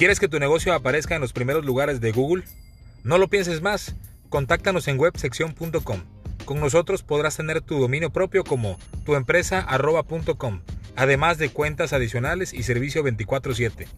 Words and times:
¿Quieres 0.00 0.18
que 0.18 0.26
tu 0.28 0.40
negocio 0.40 0.72
aparezca 0.72 1.14
en 1.14 1.20
los 1.20 1.34
primeros 1.34 1.66
lugares 1.66 2.00
de 2.00 2.10
Google? 2.10 2.44
No 3.04 3.18
lo 3.18 3.28
pienses 3.28 3.60
más. 3.60 3.94
Contáctanos 4.30 4.88
en 4.88 4.98
websección.com. 4.98 6.00
Con 6.46 6.58
nosotros 6.58 7.02
podrás 7.02 7.36
tener 7.36 7.60
tu 7.60 7.78
dominio 7.78 8.08
propio 8.08 8.42
como 8.42 8.78
tuempresa.com, 9.04 10.62
además 10.96 11.36
de 11.36 11.50
cuentas 11.50 11.92
adicionales 11.92 12.54
y 12.54 12.62
servicio 12.62 13.02
24/7. 13.02 13.88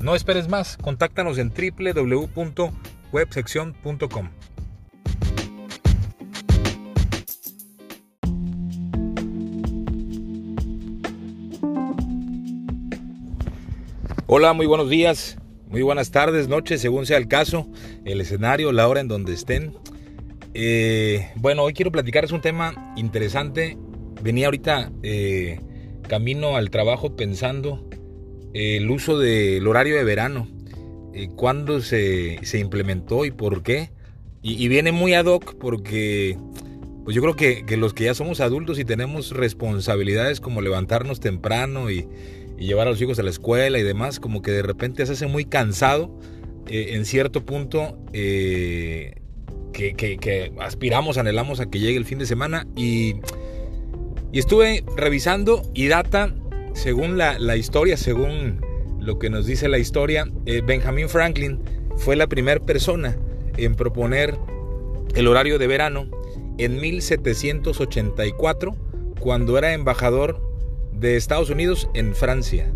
No 0.00 0.16
esperes 0.16 0.48
más, 0.48 0.76
contáctanos 0.76 1.38
en 1.38 1.50
www.websección.com. 1.50 4.30
Hola, 14.26 14.52
muy 14.52 14.66
buenos 14.66 14.90
días, 14.90 15.36
muy 15.74 15.82
buenas 15.82 16.12
tardes, 16.12 16.46
noches, 16.46 16.80
según 16.80 17.04
sea 17.04 17.16
el 17.16 17.26
caso, 17.26 17.66
el 18.04 18.20
escenario, 18.20 18.70
la 18.70 18.86
hora 18.86 19.00
en 19.00 19.08
donde 19.08 19.34
estén. 19.34 19.74
Eh, 20.54 21.26
bueno, 21.34 21.64
hoy 21.64 21.72
quiero 21.72 21.90
platicarles 21.90 22.30
un 22.30 22.40
tema 22.40 22.94
interesante. 22.96 23.76
Venía 24.22 24.46
ahorita 24.46 24.92
eh, 25.02 25.58
camino 26.06 26.54
al 26.54 26.70
trabajo 26.70 27.16
pensando 27.16 27.88
el 28.52 28.88
uso 28.88 29.18
del 29.18 29.66
horario 29.66 29.96
de 29.96 30.04
verano, 30.04 30.46
eh, 31.12 31.30
cuándo 31.34 31.80
se, 31.80 32.38
implementó 32.52 33.24
y 33.24 33.32
por 33.32 33.64
qué. 33.64 33.90
Y, 34.42 34.68
viene 34.68 34.92
muy 34.92 35.14
ad 35.14 35.26
hoc 35.26 35.56
porque 35.58 36.38
pues 37.02 37.16
yo 37.16 37.20
creo 37.20 37.34
que, 37.34 37.66
que 37.66 37.76
los 37.76 37.94
que 37.94 38.04
ya 38.04 38.14
somos 38.14 38.38
adultos 38.38 38.78
y 38.78 38.84
tenemos 38.84 39.32
responsabilidades 39.32 40.38
como 40.38 40.60
levantarnos 40.60 41.18
temprano 41.18 41.90
y 41.90 42.06
y 42.58 42.66
llevar 42.66 42.86
a 42.86 42.90
los 42.90 43.00
hijos 43.00 43.18
a 43.18 43.22
la 43.22 43.30
escuela 43.30 43.78
y 43.78 43.82
demás, 43.82 44.20
como 44.20 44.42
que 44.42 44.50
de 44.50 44.62
repente 44.62 45.04
se 45.06 45.12
hace 45.12 45.26
muy 45.26 45.44
cansado 45.44 46.18
eh, 46.68 46.94
en 46.94 47.04
cierto 47.04 47.44
punto 47.44 47.98
eh, 48.12 49.14
que, 49.72 50.52
aspiramos, 50.60 51.18
anhelamos 51.18 51.60
a 51.60 51.66
que 51.66 51.78
llegue 51.78 51.96
el 51.98 52.04
fin 52.04 52.18
de 52.18 52.26
semana 52.26 52.66
y, 52.76 53.16
y 54.32 54.38
estuve 54.38 54.84
revisando 54.96 55.62
y 55.74 55.88
data, 55.88 56.32
según 56.74 57.18
la, 57.18 57.56
historia, 57.56 57.96
según 57.96 58.60
lo 59.00 59.18
que 59.18 59.30
nos 59.30 59.46
dice 59.46 59.68
la 59.68 59.78
historia, 59.78 60.26
eh, 60.46 60.62
Benjamin 60.64 61.08
Franklin 61.08 61.60
fue 61.96 62.16
la 62.16 62.26
primera 62.26 62.60
persona 62.60 63.16
en 63.56 63.74
proponer 63.74 64.36
el 65.14 65.26
horario 65.28 65.58
de 65.58 65.66
verano 65.66 66.08
en 66.58 66.80
1784 66.80 68.76
cuando 69.20 69.58
era 69.58 69.74
embajador 69.74 70.53
de 70.98 71.16
Estados 71.16 71.50
Unidos 71.50 71.88
en 71.94 72.14
Francia. 72.14 72.72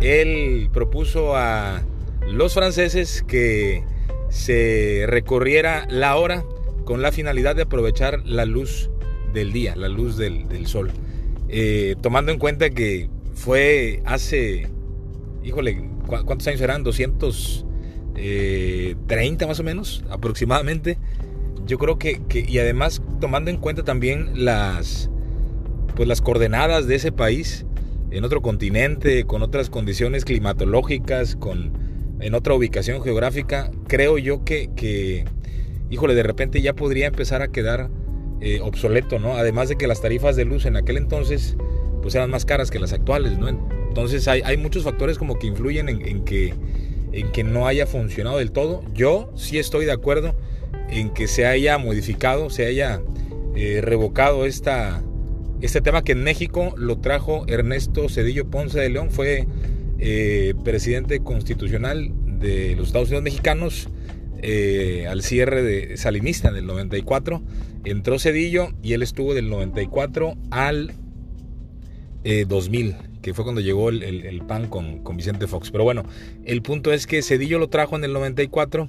Él 0.00 0.70
propuso 0.72 1.36
a 1.36 1.82
los 2.28 2.54
franceses 2.54 3.22
que 3.26 3.84
se 4.28 5.04
recorriera 5.06 5.86
la 5.88 6.16
hora 6.16 6.44
con 6.84 7.02
la 7.02 7.12
finalidad 7.12 7.56
de 7.56 7.62
aprovechar 7.62 8.24
la 8.24 8.44
luz 8.44 8.90
del 9.32 9.52
día, 9.52 9.74
la 9.76 9.88
luz 9.88 10.16
del, 10.16 10.66
sol. 10.66 10.90
Eh, 11.48 11.96
tomando 12.00 12.32
en 12.32 12.38
cuenta 12.38 12.70
que 12.70 13.08
fue 13.34 14.02
hace, 14.04 14.68
híjole, 15.44 15.88
¿cuántos 16.06 16.46
años 16.48 16.60
eran? 16.60 16.82
230 16.82 17.64
eh, 18.16 18.96
más 19.46 19.60
o 19.60 19.62
menos, 19.62 20.04
aproximadamente. 20.10 20.98
Yo 21.66 21.78
creo 21.78 21.98
que, 21.98 22.22
que, 22.28 22.44
y 22.46 22.58
además 22.58 23.02
tomando 23.20 23.50
en 23.50 23.56
cuenta 23.58 23.82
también 23.82 24.44
las, 24.44 25.10
pues 25.96 26.08
las 26.08 26.20
coordenadas 26.20 26.86
de 26.86 26.94
ese 26.94 27.10
país 27.10 27.66
en 28.10 28.24
otro 28.24 28.42
continente, 28.42 29.24
con 29.24 29.42
otras 29.42 29.70
condiciones 29.70 30.24
climatológicas, 30.24 31.34
con, 31.34 31.72
en 32.20 32.34
otra 32.34 32.54
ubicación 32.54 33.02
geográfica, 33.02 33.70
creo 33.88 34.18
yo 34.18 34.44
que, 34.44 34.70
que 34.76 35.24
híjole, 35.90 36.14
de 36.14 36.22
repente 36.22 36.60
ya 36.62 36.74
podría 36.74 37.06
empezar 37.06 37.42
a 37.42 37.48
quedar 37.48 37.90
eh, 38.40 38.60
obsoleto, 38.62 39.18
¿no? 39.18 39.34
Además 39.34 39.68
de 39.68 39.76
que 39.76 39.86
las 39.86 40.00
tarifas 40.00 40.36
de 40.36 40.44
luz 40.44 40.66
en 40.66 40.76
aquel 40.76 40.98
entonces 40.98 41.56
pues 42.02 42.14
eran 42.14 42.30
más 42.30 42.44
caras 42.44 42.70
que 42.70 42.78
las 42.78 42.92
actuales, 42.92 43.38
¿no? 43.38 43.48
Entonces 43.48 44.28
hay, 44.28 44.42
hay 44.44 44.56
muchos 44.56 44.84
factores 44.84 45.18
como 45.18 45.38
que 45.38 45.46
influyen 45.46 45.88
en, 45.88 46.24
que, 46.24 46.54
en 47.12 47.32
que 47.32 47.42
no 47.42 47.66
haya 47.66 47.86
funcionado 47.86 48.38
del 48.38 48.52
todo. 48.52 48.84
Yo 48.94 49.32
sí 49.34 49.58
estoy 49.58 49.86
de 49.86 49.92
acuerdo 49.92 50.36
en 50.90 51.10
que 51.10 51.26
se 51.26 51.46
haya 51.46 51.78
modificado, 51.78 52.50
se 52.50 52.66
haya 52.66 53.00
eh, 53.56 53.80
revocado 53.82 54.44
esta, 54.44 55.02
este 55.60 55.80
tema 55.80 56.02
que 56.04 56.12
en 56.12 56.22
México 56.22 56.74
lo 56.76 56.98
trajo 56.98 57.44
Ernesto 57.48 58.08
Cedillo 58.08 58.48
Ponce 58.50 58.78
de 58.78 58.90
León, 58.90 59.10
fue 59.10 59.46
eh, 59.98 60.54
presidente 60.64 61.20
constitucional 61.20 62.12
de 62.38 62.76
los 62.76 62.88
Estados 62.88 63.08
Unidos 63.08 63.24
mexicanos 63.24 63.88
eh, 64.42 65.06
al 65.08 65.22
cierre 65.22 65.62
de 65.62 65.96
Salinista 65.96 66.48
en 66.50 66.56
el 66.56 66.66
94. 66.66 67.42
Entró 67.84 68.18
Cedillo 68.18 68.68
y 68.82 68.92
él 68.92 69.02
estuvo 69.02 69.32
del 69.32 69.48
94 69.48 70.36
al 70.50 70.92
2000, 72.48 72.90
eh, 72.90 72.96
que 73.22 73.32
fue 73.32 73.44
cuando 73.44 73.60
llegó 73.60 73.88
el, 73.88 74.42
PAN 74.46 74.68
con, 74.68 74.98
con, 74.98 75.16
Vicente 75.16 75.46
Fox. 75.46 75.70
Pero 75.70 75.84
bueno, 75.84 76.02
el 76.44 76.60
punto 76.60 76.92
es 76.92 77.06
que 77.06 77.22
Cedillo 77.22 77.58
lo 77.58 77.68
trajo 77.68 77.96
en 77.96 78.04
el 78.04 78.12
94 78.12 78.88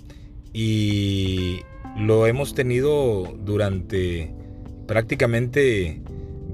y 0.52 1.62
lo 1.98 2.28
hemos 2.28 2.54
tenido 2.54 3.36
durante 3.40 4.34
prácticamente 4.88 6.02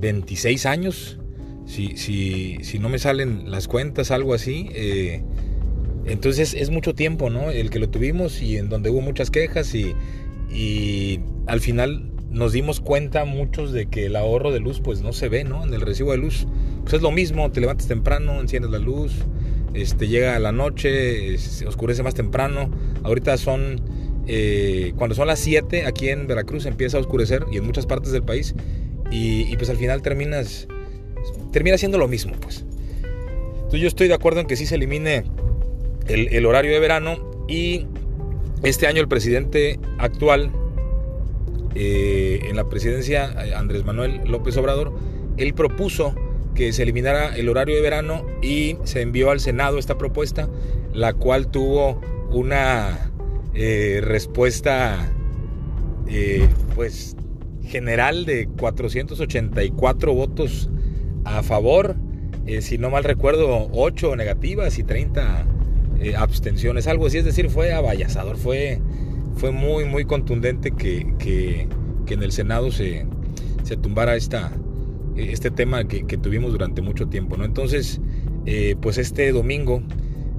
26 0.03 0.65
años, 0.65 1.17
si, 1.65 1.97
si, 1.97 2.57
si 2.61 2.77
no 2.77 2.89
me 2.89 2.99
salen 2.99 3.49
las 3.49 3.67
cuentas, 3.67 4.11
algo 4.11 4.33
así. 4.33 4.69
Eh, 4.73 5.23
entonces 6.05 6.53
es 6.53 6.69
mucho 6.69 6.93
tiempo, 6.93 7.29
¿no? 7.29 7.49
El 7.49 7.69
que 7.69 7.79
lo 7.79 7.89
tuvimos 7.89 8.41
y 8.41 8.57
en 8.57 8.69
donde 8.69 8.89
hubo 8.89 9.01
muchas 9.01 9.31
quejas 9.31 9.73
y, 9.73 9.95
y 10.51 11.21
al 11.47 11.61
final 11.61 12.11
nos 12.29 12.51
dimos 12.51 12.81
cuenta 12.81 13.23
muchos 13.25 13.71
de 13.71 13.85
que 13.85 14.07
el 14.07 14.15
ahorro 14.15 14.51
de 14.51 14.59
luz 14.59 14.81
pues 14.81 15.01
no 15.01 15.13
se 15.13 15.29
ve, 15.29 15.45
¿no? 15.45 15.63
En 15.63 15.73
el 15.73 15.81
recibo 15.81 16.11
de 16.11 16.17
luz. 16.17 16.47
Pues 16.81 16.95
es 16.95 17.01
lo 17.01 17.11
mismo, 17.11 17.49
te 17.51 17.61
levantas 17.61 17.87
temprano, 17.87 18.41
enciendes 18.41 18.71
la 18.71 18.79
luz, 18.79 19.13
este, 19.73 20.09
llega 20.09 20.37
la 20.39 20.51
noche, 20.51 21.37
se 21.37 21.65
oscurece 21.65 22.03
más 22.03 22.13
temprano. 22.13 22.69
Ahorita 23.03 23.37
son, 23.37 23.79
eh, 24.27 24.93
cuando 24.97 25.15
son 25.15 25.27
las 25.27 25.39
7 25.39 25.85
aquí 25.85 26.09
en 26.09 26.27
Veracruz 26.27 26.65
empieza 26.65 26.97
a 26.97 26.99
oscurecer 26.99 27.45
y 27.51 27.57
en 27.57 27.65
muchas 27.65 27.85
partes 27.85 28.11
del 28.11 28.23
país 28.23 28.53
y, 29.11 29.55
pues 29.57 29.69
al 29.69 29.77
final 29.77 30.01
terminas, 30.01 30.67
termina 31.51 31.77
siendo 31.77 31.97
lo 31.97 32.07
mismo, 32.07 32.33
pues. 32.41 32.65
Entonces 33.55 33.81
yo 33.81 33.87
estoy 33.87 34.07
de 34.07 34.13
acuerdo 34.13 34.39
en 34.39 34.47
que 34.47 34.55
sí 34.55 34.65
se 34.65 34.75
elimine 34.75 35.23
el, 36.07 36.45
horario 36.45 36.71
de 36.71 36.79
verano 36.79 37.45
y 37.47 37.87
este 38.63 38.87
año 38.87 39.01
el 39.01 39.07
presidente 39.07 39.79
actual 39.97 40.51
eh, 41.75 42.41
en 42.43 42.55
la 42.55 42.69
presidencia, 42.69 43.33
Andrés 43.57 43.83
Manuel 43.83 44.21
López 44.25 44.57
Obrador, 44.57 44.93
él 45.37 45.53
propuso 45.53 46.13
que 46.53 46.71
se 46.71 46.83
eliminara 46.83 47.35
el 47.35 47.49
horario 47.49 47.75
de 47.75 47.81
verano 47.81 48.25
y 48.41 48.77
se 48.83 49.01
envió 49.01 49.31
al 49.31 49.39
Senado 49.39 49.79
esta 49.79 49.97
propuesta, 49.97 50.49
la 50.93 51.13
cual 51.13 51.47
tuvo 51.47 51.99
una 52.31 53.11
eh, 53.53 54.01
respuesta 54.03 55.09
eh, 56.07 56.47
pues 56.75 57.15
general 57.65 58.25
de 58.25 58.47
484 58.47 60.13
votos 60.13 60.69
a 61.25 61.43
favor, 61.43 61.95
eh, 62.45 62.61
si 62.61 62.77
no 62.77 62.89
mal 62.89 63.03
recuerdo, 63.03 63.69
8 63.71 64.15
negativas 64.15 64.77
y 64.77 64.83
30 64.83 65.45
eh, 66.01 66.15
abstenciones, 66.15 66.87
algo 66.87 67.07
así, 67.07 67.17
es 67.17 67.25
decir, 67.25 67.49
fue 67.49 67.71
abayazador, 67.73 68.37
fue, 68.37 68.79
fue 69.35 69.51
muy, 69.51 69.85
muy 69.85 70.05
contundente 70.05 70.71
que, 70.71 71.13
que, 71.17 71.67
en 72.13 72.21
el 72.21 72.31
Senado 72.31 72.71
se, 72.71 73.07
se 73.63 73.75
tumbara 73.75 74.15
esta, 74.15 74.51
este 75.15 75.49
tema 75.49 75.87
que, 75.87 76.03
tuvimos 76.17 76.51
durante 76.51 76.83
mucho 76.83 77.07
tiempo, 77.07 77.37
¿no? 77.37 77.45
Entonces, 77.45 77.99
eh, 78.45 78.75
pues 78.79 78.99
este 78.99 79.31
domingo, 79.31 79.81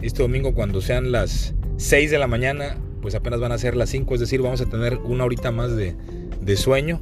este 0.02 0.22
domingo 0.22 0.54
cuando 0.54 0.81
sean 0.81 1.10
las 1.10 1.54
6 1.78 2.12
de 2.12 2.19
la 2.19 2.28
mañana, 2.28 2.76
pues 3.02 3.16
apenas 3.16 3.40
van 3.40 3.50
a 3.50 3.58
ser 3.58 3.75
las 3.75 3.90
5, 3.90 4.14
es 4.14 4.20
decir, 4.20 4.40
vamos 4.40 4.60
a 4.60 4.66
tener 4.66 4.99
una 4.99 5.25
horita 5.25 5.50
más 5.50 5.75
de, 5.75 5.96
de 6.40 6.56
sueño. 6.56 7.00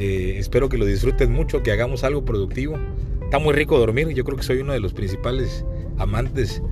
Eh, 0.00 0.38
espero 0.38 0.68
que 0.68 0.78
lo 0.78 0.86
disfruten 0.86 1.32
mucho, 1.32 1.64
que 1.64 1.72
hagamos 1.72 2.04
algo 2.04 2.24
productivo. 2.24 2.78
Está 3.24 3.40
muy 3.40 3.52
rico 3.52 3.76
dormir, 3.78 4.08
yo 4.10 4.22
creo 4.22 4.36
que 4.36 4.44
soy 4.44 4.58
uno 4.58 4.72
de 4.72 4.78
los 4.78 4.92
principales 4.92 5.64
amantes 5.98 6.62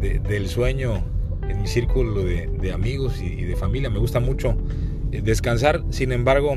del 0.00 0.48
sueño 0.48 1.04
en 1.46 1.60
mi 1.60 1.68
círculo 1.68 2.22
de, 2.22 2.72
amigos 2.72 3.20
y, 3.20 3.44
de 3.44 3.54
familia. 3.54 3.90
Me 3.90 3.98
gusta 3.98 4.18
mucho 4.18 4.56
eh, 5.12 5.20
descansar, 5.20 5.84
sin 5.90 6.10
embargo, 6.10 6.56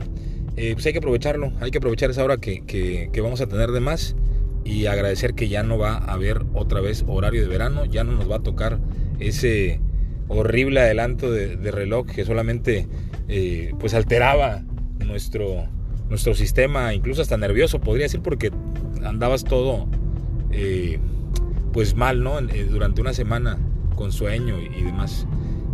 eh, 0.56 0.72
pues 0.74 0.86
hay 0.86 0.94
que 0.94 1.00
aprovecharlo, 1.00 1.52
hay 1.60 1.72
que 1.72 1.80
aprovechar 1.80 2.10
esa 2.10 2.24
hora 2.24 2.38
que, 2.38 3.12
vamos 3.22 3.42
a 3.42 3.48
tener 3.48 3.72
de 3.72 3.82
más 3.82 4.16
y 4.64 4.86
agradecer 4.86 5.34
que 5.34 5.50
ya 5.50 5.62
no 5.62 5.78
va 5.78 5.96
a 5.96 6.14
haber 6.14 6.46
otra 6.54 6.80
vez 6.80 7.04
horario 7.06 7.42
de 7.42 7.50
verano, 7.50 7.84
ya 7.84 8.06
no 8.06 8.14
nos 8.14 8.32
va 8.32 8.38
a 8.38 8.44
tocar 8.44 8.80
ese 9.20 9.82
horrible 10.30 10.80
adelanto 10.80 11.30
de, 11.30 11.70
reloj 11.70 12.08
que 12.08 12.24
solamente 12.24 12.88
pues 13.78 13.94
alteraba 13.94 14.64
nuestro 15.06 15.68
nuestro 16.10 16.36
sistema, 16.36 16.94
incluso 16.94 17.22
hasta 17.22 17.38
nervioso, 17.38 17.80
podría 17.80 18.06
decir, 18.06 18.22
porque 18.22 18.52
andabas 19.04 19.44
todo 19.44 19.88
eh, 20.52 21.00
pues 21.74 21.96
mal, 21.96 22.24
¿no? 22.24 22.40
Eh, 22.40 22.68
durante 22.70 23.02
una 23.02 23.14
semana 23.14 23.58
con 23.96 24.12
sueño 24.12 24.60
y, 24.60 24.84
demás. 24.84 25.28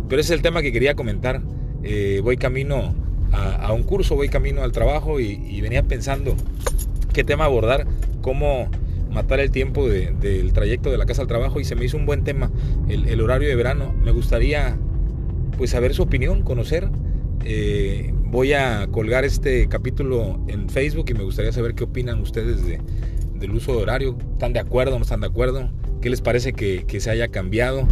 Pero 0.08 0.20
ese 0.20 0.32
es 0.32 0.38
el 0.38 0.42
tema 0.42 0.62
que 0.62 0.72
quería 0.72 0.94
comentar. 0.94 1.42
Eh, 1.82 2.20
voy 2.22 2.36
camino 2.36 2.94
a, 3.32 3.72
un 3.72 3.84
curso, 3.84 4.16
voy 4.16 4.28
camino 4.28 4.62
al 4.62 4.72
trabajo 4.72 5.20
y, 5.20 5.60
venía 5.60 5.82
pensando 5.84 6.34
qué 7.12 7.22
tema 7.22 7.44
abordar, 7.44 7.86
cómo 8.22 8.68
matar 9.10 9.40
el 9.40 9.50
tiempo 9.50 9.88
del 9.88 10.52
trayecto 10.52 10.90
de 10.90 10.98
la 10.98 11.06
casa 11.06 11.22
al 11.22 11.28
trabajo 11.28 11.60
y 11.60 11.64
se 11.64 11.74
me 11.74 11.84
hizo 11.84 11.96
un 11.96 12.06
buen 12.06 12.24
tema, 12.24 12.50
el, 12.88 13.20
horario 13.20 13.48
de 13.48 13.54
verano. 13.54 13.94
Me 14.02 14.10
gustaría 14.10 14.76
pues 15.56 15.70
saber 15.70 15.94
su 15.94 16.02
opinión, 16.02 16.42
conocer. 16.42 16.88
Eh, 17.44 18.12
voy 18.30 18.52
a 18.52 18.86
colgar 18.90 19.24
este 19.24 19.68
capítulo 19.68 20.38
en 20.46 20.68
Facebook 20.68 21.06
y 21.08 21.14
me 21.14 21.24
gustaría 21.24 21.52
saber 21.52 21.74
qué 21.74 21.84
opinan 21.84 22.20
ustedes 22.20 22.64
de, 22.64 22.80
del 23.34 23.52
uso 23.52 23.74
de 23.74 23.82
horario. 23.82 24.16
¿Están 24.32 24.52
de 24.52 24.60
acuerdo 24.60 24.94
o 24.94 24.98
no 24.98 25.02
están 25.02 25.20
de 25.20 25.26
acuerdo? 25.26 25.68
¿Qué 26.00 26.10
les 26.10 26.20
parece 26.20 26.52
que, 26.52 27.00
se 27.00 27.10
haya 27.10 27.28
cambiado? 27.28 27.86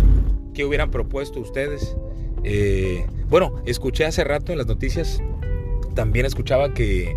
¿Qué 0.54 0.64
hubieran 0.64 0.90
propuesto 0.90 1.40
ustedes? 1.40 1.96
Eh, 2.44 3.04
bueno, 3.28 3.56
escuché 3.66 4.04
hace 4.04 4.22
rato 4.22 4.52
en 4.52 4.58
las 4.58 4.68
noticias, 4.68 5.20
también 5.94 6.24
escuchaba 6.24 6.72
que 6.72 7.16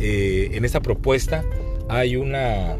eh, 0.00 0.50
en 0.52 0.64
esta 0.64 0.80
propuesta 0.80 1.44
hay 1.88 2.16
una, 2.16 2.76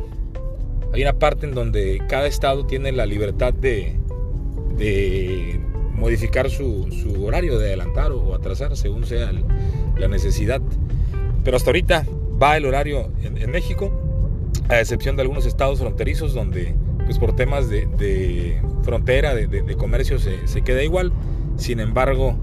hay 0.92 1.02
una 1.02 1.18
parte 1.18 1.46
en 1.46 1.54
donde 1.54 2.00
cada 2.08 2.26
estado 2.26 2.66
tiene 2.66 2.92
la 2.92 3.04
libertad 3.04 3.52
de 3.52 3.96
modificar 6.02 6.50
su, 6.50 6.86
horario, 7.24 7.58
de 7.58 7.68
adelantar 7.68 8.12
o 8.12 8.34
atrasar 8.34 8.76
según 8.76 9.06
sea 9.06 9.32
la 9.96 10.08
necesidad. 10.08 10.60
Pero 11.44 11.56
hasta 11.56 11.70
ahorita 11.70 12.06
va 12.42 12.56
el 12.56 12.66
horario 12.66 13.10
en 13.22 13.50
México 13.50 13.90
a 14.68 14.80
excepción 14.80 15.16
de 15.16 15.22
algunos 15.22 15.46
estados 15.46 15.78
fronterizos 15.78 16.34
donde 16.34 16.74
pues 17.04 17.18
por 17.18 17.34
temas 17.34 17.68
de, 17.68 18.60
frontera, 18.82 19.34
de, 19.34 19.74
comercio 19.76 20.18
se, 20.18 20.62
queda 20.62 20.82
igual. 20.82 21.12
Sin 21.56 21.80
embargo, 21.80 22.36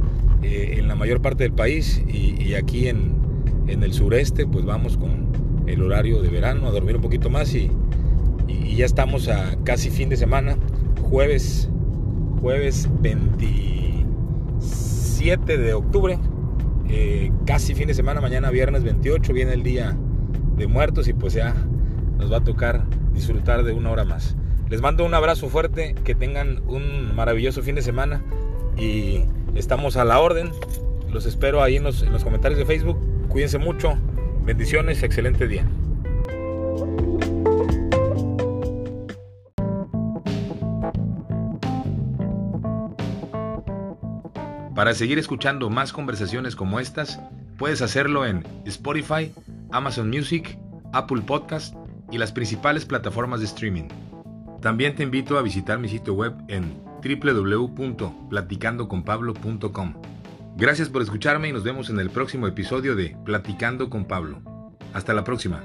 eh, 0.43 0.75
en 0.77 0.87
la 0.87 0.95
mayor 0.95 1.21
parte 1.21 1.43
del 1.43 1.53
país 1.53 2.01
y, 2.07 2.53
aquí 2.53 2.87
en, 2.87 3.17
el 3.67 3.93
sureste, 3.93 4.47
pues 4.47 4.65
vamos 4.65 4.97
con 4.97 5.29
el 5.67 5.81
horario 5.83 6.21
de 6.21 6.29
verano, 6.29 6.67
a 6.67 6.71
dormir 6.71 6.95
un 6.95 7.01
poquito 7.01 7.29
más 7.29 7.53
y, 7.53 7.71
ya 8.75 8.85
estamos 8.85 9.27
a 9.27 9.57
casi 9.65 9.89
fin 9.89 10.07
de 10.07 10.15
semana, 10.15 10.55
jueves, 11.09 11.69
jueves 12.41 12.89
27 13.01 15.57
de 15.57 15.73
octubre, 15.73 16.17
eh, 16.89 17.31
casi 17.45 17.75
fin 17.75 17.87
de 17.87 17.93
semana, 17.93 18.21
mañana 18.21 18.49
viernes 18.49 18.83
28 18.83 19.33
viene 19.33 19.53
el 19.53 19.63
día 19.63 19.95
de 20.55 20.67
muertos 20.67 21.07
y 21.07 21.13
pues 21.13 21.33
ya 21.33 21.53
nos 22.17 22.31
va 22.31 22.37
a 22.37 22.43
tocar 22.43 22.85
disfrutar 23.13 23.63
de 23.63 23.73
una 23.73 23.91
hora 23.91 24.05
más. 24.05 24.35
Les 24.69 24.81
mando 24.81 25.05
un 25.05 25.13
abrazo 25.13 25.49
fuerte, 25.49 25.95
que 26.03 26.15
tengan 26.15 26.61
un 26.67 27.15
maravilloso 27.15 27.61
fin 27.61 27.75
de 27.75 27.81
semana 27.81 28.23
y 28.77 29.23
estamos 29.55 29.97
a 29.97 30.05
la 30.05 30.19
orden. 30.19 30.51
Los 31.11 31.25
espero 31.25 31.63
ahí 31.63 31.77
en 31.77 31.83
los, 31.83 32.03
en 32.03 32.13
los 32.13 32.23
comentarios 32.23 32.59
de 32.59 32.65
Facebook. 32.65 32.99
Cuídense 33.29 33.57
mucho. 33.57 33.97
Bendiciones, 34.45 35.01
excelente 35.01 35.47
día. 35.47 35.65
Para 44.79 44.93
seguir 44.93 45.19
escuchando 45.19 45.69
más 45.69 45.91
conversaciones 45.91 46.55
como 46.55 46.79
estas, 46.79 47.19
puedes 47.57 47.81
hacerlo 47.81 48.25
en 48.25 48.47
Spotify, 48.63 49.29
Amazon 49.73 50.09
Music, 50.09 50.57
Apple 50.93 51.21
Podcast 51.23 51.75
y 52.13 52.17
las 52.17 52.31
principales 52.31 52.85
plataformas 52.85 53.41
de 53.41 53.47
streaming. 53.47 53.89
También 54.61 54.95
te 54.95 55.03
invito 55.03 55.37
a 55.37 55.41
visitar 55.41 55.79
mi 55.79 55.89
sitio 55.89 56.13
web 56.13 56.33
en 56.47 56.81
www.platicandoconpablo.com. 57.03 59.93
Gracias 60.55 60.87
por 60.87 61.01
escucharme 61.01 61.49
y 61.49 61.51
nos 61.51 61.65
vemos 61.65 61.89
en 61.89 61.99
el 61.99 62.09
próximo 62.09 62.47
episodio 62.47 62.95
de 62.95 63.17
Platicando 63.25 63.89
con 63.89 64.05
Pablo. 64.05 64.41
Hasta 64.93 65.13
la 65.13 65.25
próxima. 65.25 65.61